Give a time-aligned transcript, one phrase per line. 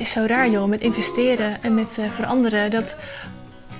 [0.00, 2.70] het is zo raar joh, met investeren en met uh, veranderen.
[2.70, 2.96] Dat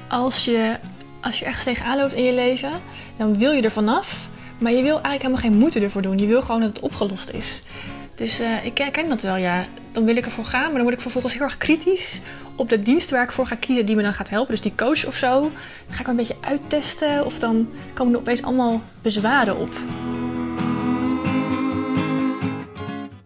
[0.09, 0.77] als je,
[1.21, 2.71] als je ergens tegenaan loopt in je leven,
[3.17, 4.29] dan wil je er vanaf.
[4.59, 6.19] Maar je wil eigenlijk helemaal geen moeite ervoor doen.
[6.19, 7.63] Je wil gewoon dat het opgelost is.
[8.15, 9.67] Dus uh, ik herken dat wel, ja.
[9.93, 12.21] Dan wil ik ervoor gaan, maar dan word ik vervolgens heel erg kritisch
[12.55, 14.51] op de dienst waar ik voor ga kiezen die me dan gaat helpen.
[14.51, 15.41] Dus die coach of zo.
[15.41, 19.71] Dan ga ik een beetje uittesten of dan komen er opeens allemaal bezwaren op.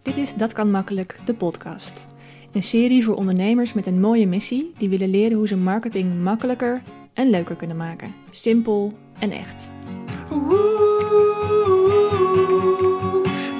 [0.01, 2.13] Dit is Dat kan makkelijk, de podcast.
[2.55, 6.81] Een serie voor ondernemers met een mooie missie die willen leren hoe ze marketing makkelijker
[7.13, 8.15] en leuker kunnen maken.
[8.29, 9.71] Simpel en echt.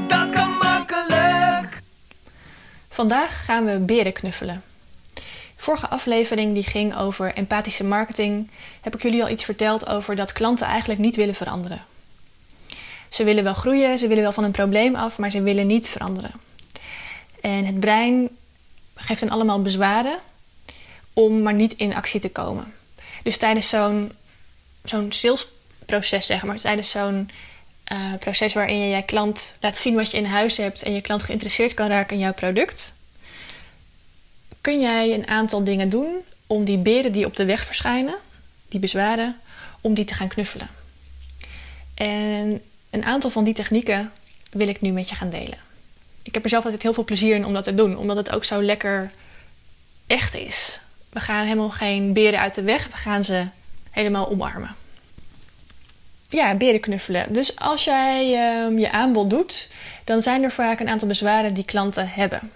[0.07, 1.81] Dat kan makkelijk.
[2.89, 4.63] Vandaag gaan we beren knuffelen.
[5.55, 8.49] Vorige aflevering die ging over empathische marketing.
[8.81, 11.81] Heb ik jullie al iets verteld over dat klanten eigenlijk niet willen veranderen.
[13.09, 15.87] Ze willen wel groeien, ze willen wel van een probleem af, maar ze willen niet
[15.87, 16.31] veranderen.
[17.41, 18.29] En het brein
[19.05, 20.19] geeft hen allemaal bezwaren
[21.13, 22.73] om maar niet in actie te komen.
[23.23, 24.11] Dus tijdens zo'n
[24.83, 27.29] zo'n salesproces, zeg maar, tijdens zo'n
[27.91, 31.01] uh, proces waarin je je klant laat zien wat je in huis hebt en je
[31.01, 32.93] klant geïnteresseerd kan raken in jouw product,
[34.61, 36.15] kun jij een aantal dingen doen
[36.47, 38.15] om die beren die op de weg verschijnen,
[38.69, 39.39] die bezwaren,
[39.81, 40.69] om die te gaan knuffelen.
[41.93, 44.11] En een aantal van die technieken
[44.51, 45.65] wil ik nu met je gaan delen
[46.25, 47.97] ik heb er zelf altijd heel veel plezier in om dat te doen.
[47.97, 49.11] Omdat het ook zo lekker
[50.07, 50.79] echt is.
[51.09, 52.87] We gaan helemaal geen beren uit de weg.
[52.87, 53.47] We gaan ze
[53.91, 54.75] helemaal omarmen.
[56.29, 57.33] Ja, beren knuffelen.
[57.33, 59.69] Dus als jij uh, je aanbod doet,
[60.03, 62.51] dan zijn er vaak een aantal bezwaren die klanten hebben.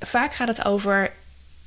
[0.00, 1.12] Vaak gaat het over: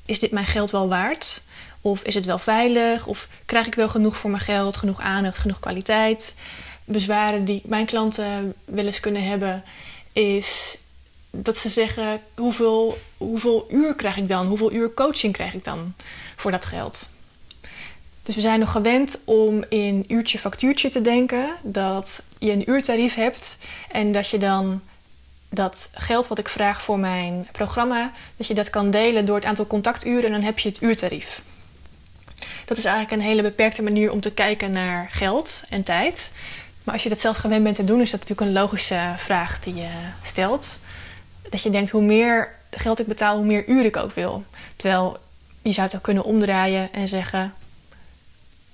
[0.06, 1.42] is dit mijn geld wel waard?
[1.82, 3.08] Of is het wel veilig?
[3.08, 4.78] Of krijg ik wel genoeg voor mijn geld?
[4.78, 6.36] Genoeg aandacht, genoeg kwaliteit?
[6.86, 9.64] Bezwaren die mijn klanten wel eens kunnen hebben,
[10.14, 10.78] is
[11.32, 14.48] dat ze zeggen: hoeveel, hoeveel uur krijg ik dan?
[14.48, 15.94] Hoeveel uur coaching krijg ik dan
[16.36, 17.10] voor dat geld?
[18.24, 21.50] Dus we zijn nog gewend om in uurtje factuurtje te denken.
[21.64, 23.58] Dat je een uurtarief hebt
[23.92, 24.82] en dat je dan
[25.50, 29.46] dat geld wat ik vraag voor mijn programma, dat je dat kan delen door het
[29.46, 31.44] aantal contacturen en dan heb je het uurtarief.
[32.66, 36.32] Dat is eigenlijk een hele beperkte manier om te kijken naar geld en tijd.
[36.84, 39.60] Maar als je dat zelf gewend bent te doen, is dat natuurlijk een logische vraag
[39.60, 39.90] die je
[40.22, 40.80] stelt
[41.52, 44.44] dat je denkt, hoe meer geld ik betaal, hoe meer uur ik ook wil.
[44.76, 45.18] Terwijl
[45.62, 47.54] je zou het ook kunnen omdraaien en zeggen: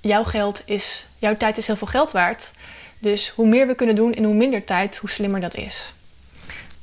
[0.02, 2.52] jouw geld is, jouw tijd is heel veel geld waard.
[3.00, 5.94] Dus hoe meer we kunnen doen in hoe minder tijd, hoe slimmer dat is.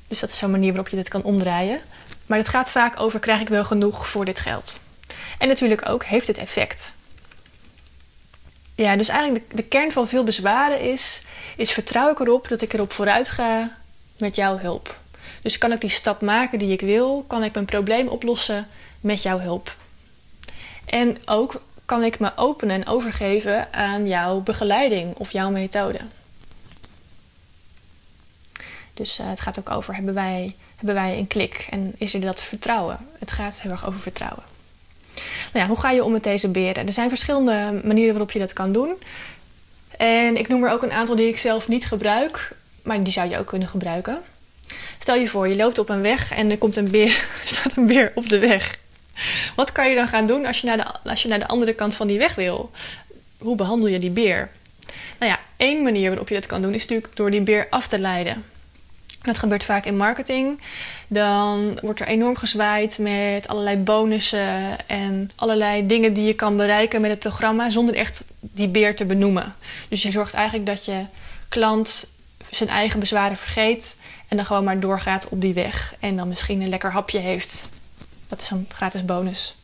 [0.09, 1.81] Dus dat is zo'n manier waarop je dit kan omdraaien.
[2.27, 4.81] Maar het gaat vaak over: krijg ik wel genoeg voor dit geld?
[5.39, 6.95] En natuurlijk ook, heeft het effect?
[8.75, 11.23] Ja, dus eigenlijk de, de kern van veel bezwaren is:
[11.57, 13.77] is vertrouw ik erop dat ik erop vooruit ga
[14.19, 15.03] met jouw hulp?
[15.45, 17.25] Dus kan ik die stap maken die ik wil?
[17.27, 18.67] Kan ik mijn probleem oplossen
[19.01, 19.77] met jouw hulp?
[20.85, 25.99] En ook kan ik me openen en overgeven aan jouw begeleiding of jouw methode.
[28.95, 32.21] Dus uh, het gaat ook over: hebben wij, hebben wij een klik en is er
[32.21, 32.99] dat vertrouwen?
[33.19, 34.43] Het gaat heel erg over vertrouwen.
[35.53, 36.87] Nou ja, hoe ga je om met deze beren?
[36.87, 38.95] Er zijn verschillende manieren waarop je dat kan doen.
[39.97, 43.29] En ik noem er ook een aantal die ik zelf niet gebruik, maar die zou
[43.29, 44.23] je ook kunnen gebruiken.
[44.99, 47.87] Stel je voor, je loopt op een weg en er komt een beer, staat een
[47.87, 48.79] beer op de weg.
[49.57, 51.75] Wat kan je dan gaan doen als je, naar de, als je naar de andere
[51.75, 52.71] kant van die weg wil?
[53.39, 54.51] Hoe behandel je die beer?
[55.19, 57.89] Nou ja, één manier waarop je dat kan doen is natuurlijk door die beer af
[57.89, 58.45] te leiden.
[59.23, 60.61] Dat gebeurt vaak in marketing.
[61.07, 67.01] Dan wordt er enorm gezwaaid met allerlei bonussen en allerlei dingen die je kan bereiken
[67.01, 69.55] met het programma zonder echt die beer te benoemen.
[69.89, 71.05] Dus je zorgt eigenlijk dat je
[71.49, 72.14] klant
[72.57, 73.97] zijn eigen bezwaren vergeet
[74.29, 75.95] en dan gewoon maar doorgaat op die weg.
[76.01, 77.69] En dan misschien een lekker hapje heeft.
[78.29, 79.57] Dat is een gratis bonus.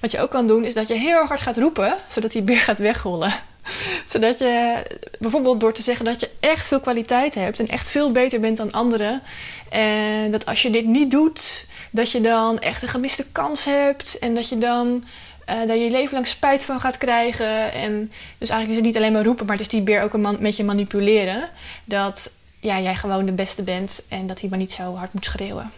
[0.00, 2.56] Wat je ook kan doen, is dat je heel hard gaat roepen, zodat die beer
[2.56, 3.32] gaat wegrollen.
[4.12, 4.82] zodat je
[5.18, 8.56] bijvoorbeeld door te zeggen dat je echt veel kwaliteit hebt en echt veel beter bent
[8.56, 9.22] dan anderen.
[9.68, 14.18] En dat als je dit niet doet, dat je dan echt een gemiste kans hebt.
[14.18, 15.04] En dat je dan
[15.50, 17.72] uh, daar je leven lang spijt van gaat krijgen.
[17.72, 20.14] En dus eigenlijk is het niet alleen maar roepen, maar het is die beer ook
[20.14, 21.48] een man, met je manipuleren.
[21.84, 25.24] Dat ja, jij gewoon de beste bent en dat hij maar niet zo hard moet
[25.24, 25.70] schreeuwen.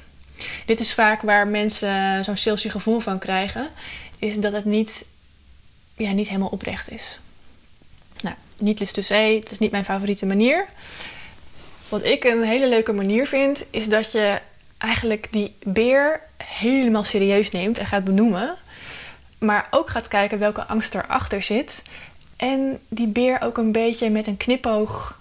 [0.66, 3.68] Dit is vaak waar mensen zo'n salesy gevoel van krijgen,
[4.18, 5.04] is dat het niet,
[5.96, 7.20] ja, niet helemaal oprecht is.
[8.20, 10.66] Nou, niet list to say, dat is niet mijn favoriete manier.
[11.88, 14.40] Wat ik een hele leuke manier vind, is dat je
[14.78, 18.56] eigenlijk die beer helemaal serieus neemt en gaat benoemen.
[19.42, 21.82] Maar ook gaat kijken welke angst erachter zit.
[22.36, 25.18] En die beer ook een beetje met een knipoog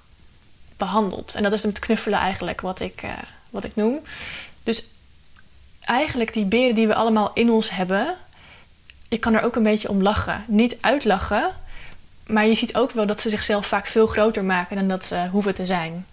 [0.78, 1.36] behandelt.
[1.36, 3.12] En dat is het knuffelen eigenlijk wat ik, uh,
[3.50, 4.00] wat ik noem.
[4.64, 4.88] Dus
[5.80, 8.16] eigenlijk die beren die we allemaal in ons hebben,
[9.08, 10.44] je kan er ook een beetje om lachen.
[10.48, 11.52] Niet uitlachen,
[12.26, 15.28] maar je ziet ook wel dat ze zichzelf vaak veel groter maken dan dat ze
[15.32, 16.06] hoeven te zijn.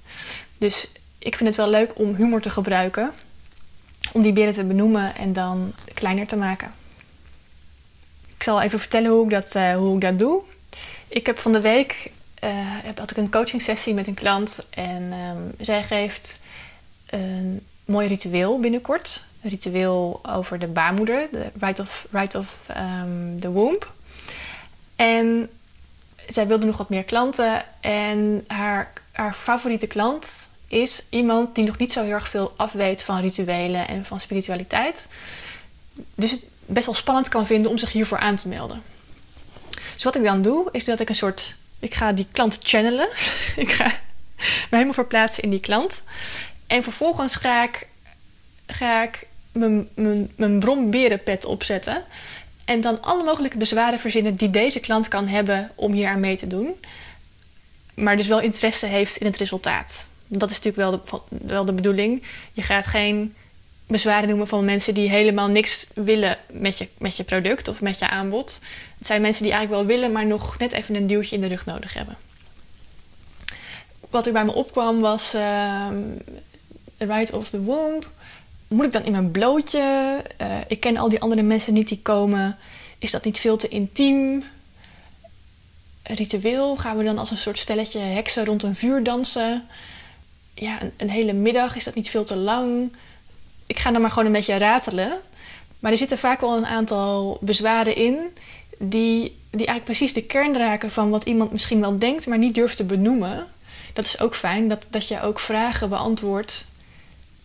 [0.59, 0.89] Dus
[1.19, 3.13] ik vind het wel leuk om humor te gebruiken,
[4.13, 6.78] om die beren te benoemen en dan kleiner te maken.
[8.39, 10.43] Ik zal even vertellen hoe ik dat, uh, hoe ik dat doe.
[11.09, 12.11] Ik heb van de week
[12.45, 12.51] uh,
[12.97, 16.41] had ik een coaching sessie met een klant en um, zij geeft
[17.07, 19.25] een mooi ritueel binnenkort.
[19.43, 23.93] Een ritueel over de baarmoeder, de right of, right of um, the womb.
[24.97, 25.51] En
[26.29, 31.79] zij wilde nog wat meer klanten en haar, haar favoriete klant is iemand die nog
[31.79, 35.07] niet zo heel erg veel afweet van rituelen en van spiritualiteit.
[36.15, 38.83] Dus het best wel spannend kan vinden om zich hiervoor aan te melden.
[39.95, 41.57] Dus wat ik dan doe, is dat ik een soort.
[41.79, 43.09] Ik ga die klant channelen.
[43.57, 43.85] ik ga
[44.37, 46.03] me helemaal verplaatsen in die klant.
[46.67, 47.87] En vervolgens ga ik,
[48.67, 52.05] ga ik mijn, mijn, mijn bromberenpet opzetten.
[52.65, 56.37] En dan alle mogelijke bezwaren verzinnen die deze klant kan hebben om hier aan mee
[56.37, 56.75] te doen.
[57.95, 60.09] Maar dus wel interesse heeft in het resultaat.
[60.27, 62.23] Dat is natuurlijk wel de, wel de bedoeling.
[62.53, 63.35] Je gaat geen
[63.89, 67.99] bezwaren noemen van mensen die helemaal niks willen met je, met je product of met
[67.99, 68.61] je aanbod.
[68.99, 71.47] Het zijn mensen die eigenlijk wel willen, maar nog net even een duwtje in de
[71.47, 72.17] rug nodig hebben.
[74.11, 75.87] Wat er bij me opkwam was uh,
[76.97, 78.09] The Right of the Womb.
[78.69, 80.23] Moet ik dan in mijn blootje?
[80.41, 82.57] Uh, ik ken al die andere mensen niet die komen.
[82.99, 84.45] Is dat niet veel te intiem?
[86.03, 89.67] Ritueel gaan we dan als een soort stelletje heksen rond een vuur dansen?
[90.55, 92.93] Ja, een hele middag is dat niet veel te lang?
[93.69, 95.13] Ik ga dan maar gewoon een beetje ratelen.
[95.79, 98.19] Maar er zitten vaak wel een aantal bezwaren in
[98.79, 102.55] die, die eigenlijk precies de kern raken van wat iemand misschien wel denkt, maar niet
[102.55, 103.47] durft te benoemen.
[103.93, 106.65] Dat is ook fijn, dat, dat je ook vragen beantwoordt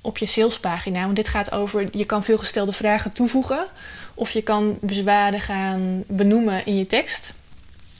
[0.01, 1.03] op je salespagina.
[1.03, 3.65] Want dit gaat over, je kan veelgestelde vragen toevoegen.
[4.13, 7.33] Of je kan bezwaren gaan benoemen in je tekst.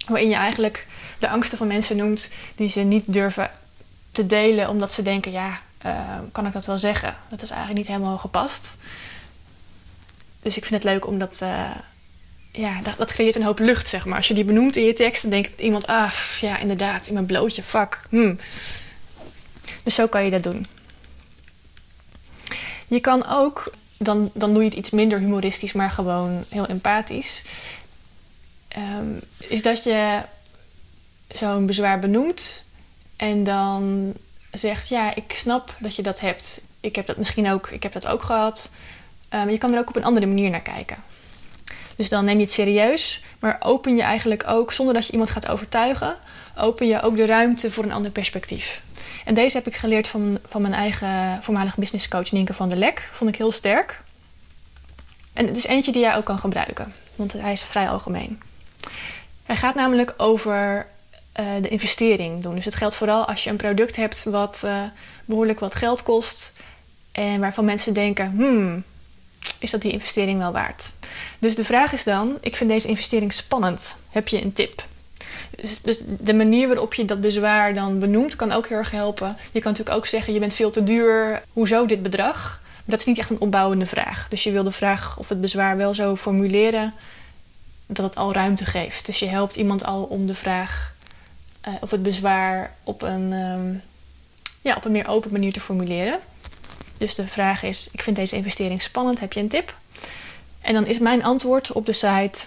[0.07, 0.87] Waarin je eigenlijk
[1.19, 3.51] de angsten van mensen noemt die ze niet durven
[4.11, 5.61] te delen, omdat ze denken, ja,
[6.31, 7.15] kan ik dat wel zeggen.
[7.29, 8.77] Dat is eigenlijk niet helemaal gepast.
[10.41, 11.39] Dus ik vind het leuk om dat.
[11.43, 11.71] Uh,
[12.51, 14.17] ja, dat, dat, creëert een hoop lucht, zeg maar.
[14.17, 17.25] Als je die benoemt in je tekst, dan denkt iemand: ah, ja, inderdaad, in mijn
[17.25, 17.99] blootje, fuck.
[18.09, 18.37] Hmm.
[19.83, 20.65] Dus zo kan je dat doen.
[22.87, 27.43] Je kan ook, dan, dan doe je het iets minder humoristisch, maar gewoon heel empathisch.
[28.77, 30.21] Um, is dat je
[31.27, 32.63] zo'n bezwaar benoemt
[33.15, 34.13] en dan
[34.53, 36.61] zegt: Ja, ik snap dat je dat hebt.
[36.79, 38.71] Ik heb dat misschien ook, ik heb dat ook gehad.
[39.29, 40.97] Maar ehm, je kan er ook op een andere manier naar kijken.
[41.95, 45.29] Dus dan neem je het serieus, maar open je eigenlijk ook, zonder dat je iemand
[45.29, 46.17] gaat overtuigen,
[46.57, 48.81] open je ook de ruimte voor een ander perspectief.
[49.25, 53.09] En deze heb ik geleerd van, van mijn eigen voormalige businesscoach Nienke van der Lek.
[53.13, 54.01] Vond ik heel sterk.
[55.33, 58.41] En het is eentje die jij ook kan gebruiken, want hij is vrij algemeen.
[59.43, 60.87] Hij gaat namelijk over
[61.39, 62.55] uh, de investering doen.
[62.55, 64.83] Dus het geldt vooral als je een product hebt wat uh,
[65.25, 66.53] behoorlijk wat geld kost
[67.11, 68.83] en waarvan mensen denken: hmm,
[69.59, 70.91] is dat die investering wel waard?
[71.39, 73.97] Dus de vraag is dan: ik vind deze investering spannend.
[74.09, 74.85] Heb je een tip?
[75.61, 79.37] Dus, dus, de manier waarop je dat bezwaar dan benoemt kan ook heel erg helpen.
[79.51, 81.43] Je kan natuurlijk ook zeggen: je bent veel te duur.
[81.53, 82.61] Hoezo dit bedrag?
[82.63, 84.27] Maar dat is niet echt een opbouwende vraag.
[84.29, 86.93] Dus je wil de vraag of het bezwaar wel zo formuleren
[87.85, 89.05] dat het al ruimte geeft.
[89.05, 90.92] Dus je helpt iemand al om de vraag
[91.67, 93.81] uh, of het bezwaar op een, um,
[94.61, 96.19] ja, op een meer open manier te formuleren.
[96.97, 99.75] Dus de vraag is: ik vind deze investering spannend, heb je een tip?
[100.61, 102.45] En dan is mijn antwoord op de site: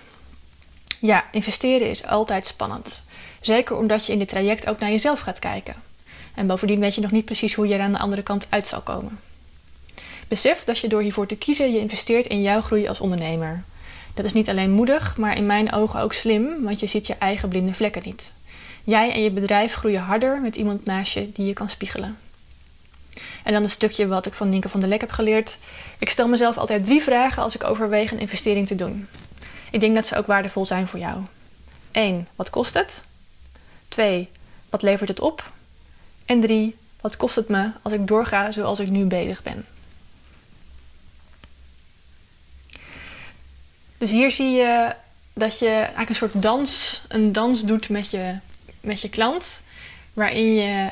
[1.01, 3.05] ja, investeren is altijd spannend.
[3.41, 5.75] Zeker omdat je in dit traject ook naar jezelf gaat kijken.
[6.35, 8.67] En bovendien weet je nog niet precies hoe je er aan de andere kant uit
[8.67, 9.21] zal komen.
[10.29, 13.65] Besef dat je door hiervoor te kiezen je investeert in jouw groei als ondernemer.
[14.15, 17.15] Dat is niet alleen moedig, maar in mijn ogen ook slim, want je ziet je
[17.15, 18.33] eigen blinde vlekken niet.
[18.87, 22.19] Jij en je bedrijf groeien harder met iemand naast je die je kan spiegelen.
[23.45, 25.59] En dan een stukje wat ik van Nienke van der Lek heb geleerd.
[25.99, 29.09] Ik stel mezelf altijd drie vragen als ik overweeg een investering te doen.
[29.71, 31.21] Ik denk dat ze ook waardevol zijn voor jou.
[31.91, 32.29] 1.
[32.37, 33.03] Wat kost het?
[33.89, 34.29] 2.
[34.71, 35.53] Wat levert het op?
[36.25, 36.77] En 3.
[37.01, 39.67] Wat kost het me als ik doorga zoals ik nu bezig ben?
[43.99, 44.95] Dus hier zie je
[45.33, 48.39] dat je eigenlijk een soort dans, een dans doet met je
[48.87, 49.63] met je klant,
[50.13, 50.89] waarin je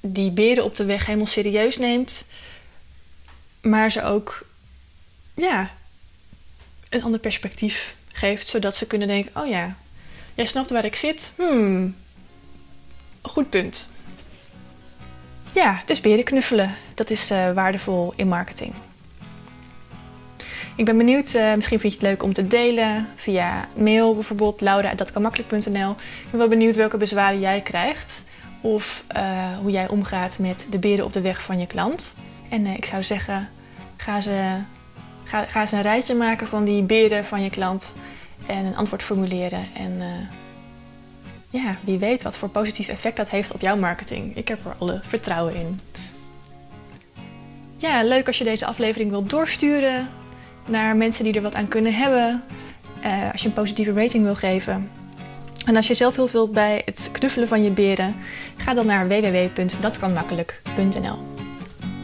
[0.00, 2.24] die beren op de weg helemaal serieus neemt,
[3.60, 4.46] maar ze ook
[5.34, 5.70] ja,
[6.88, 9.76] een ander perspectief geeft, zodat ze kunnen denken: oh ja,
[10.34, 11.32] jij snapt waar ik zit.
[11.36, 11.96] Hmm,
[13.22, 13.88] goed punt.
[15.52, 18.74] Ja, dus beren knuffelen, dat is uh, waardevol in marketing.
[20.76, 24.60] Ik ben benieuwd, uh, misschien vind je het leuk om te delen via mail bijvoorbeeld,
[24.60, 25.90] laura.datkanmakkelijk.nl.
[25.90, 28.22] Ik ben wel benieuwd welke bezwaren jij krijgt
[28.60, 32.14] of uh, hoe jij omgaat met de beren op de weg van je klant.
[32.48, 33.48] En uh, ik zou zeggen,
[33.96, 34.56] ga ze,
[35.24, 37.92] ga, ga ze een rijtje maken van die beren van je klant
[38.46, 39.66] en een antwoord formuleren.
[39.74, 40.02] En
[41.50, 44.36] ja, wie weet wat voor positief effect dat heeft op jouw marketing.
[44.36, 45.80] Ik heb er alle vertrouwen in.
[47.76, 50.08] Ja, leuk als je deze aflevering wilt doorsturen
[50.66, 52.42] naar mensen die er wat aan kunnen hebben.
[53.04, 54.90] Uh, als je een positieve rating wil geven.
[55.66, 58.14] En als je zelf heel veel bij het knuffelen van je beren,
[58.56, 61.18] ga dan naar www.datkanmakkelijk.nl.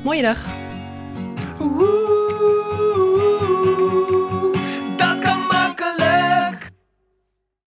[0.02, 0.46] Mooie dag!